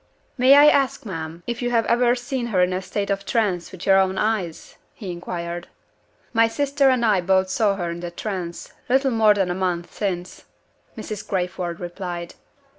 [0.35, 3.71] "May I ask, ma'am, if you have ever seen her in a state of trance
[3.71, 5.67] with your own eyes?" he inquired.
[6.33, 9.93] "My sister and I both saw her in the trance, little more than a month
[9.93, 10.45] since,"
[10.97, 11.27] Mrs.
[11.29, 12.33] Crayford replied.